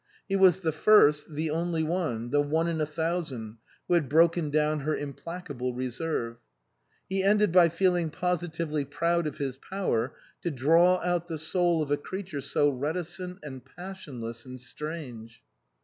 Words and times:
He 0.27 0.35
was 0.35 0.61
the 0.61 0.71
first, 0.71 1.31
the 1.31 1.51
only 1.51 1.83
one, 1.83 2.31
the 2.31 2.41
one 2.41 2.67
in 2.67 2.81
a 2.81 2.87
thousand, 2.87 3.57
who 3.87 3.93
had 3.93 4.09
broken 4.09 4.49
down 4.49 4.79
her 4.79 4.97
implacable 4.97 5.75
reserve. 5.75 6.37
He 7.07 7.21
ended 7.21 7.51
by 7.51 7.69
feeling 7.69 8.09
positively 8.09 8.83
proud 8.83 9.27
of 9.27 9.37
his 9.37 9.57
power 9.57 10.15
to 10.41 10.49
draw 10.49 10.95
out 11.03 11.27
the 11.27 11.37
soul 11.37 11.83
of 11.83 11.91
a 11.91 11.97
creature 11.97 12.41
so 12.41 12.69
reticent 12.71 13.41
and 13.43 13.63
passionless 13.63 14.43
and 14.43 14.59
strange. 14.59 15.43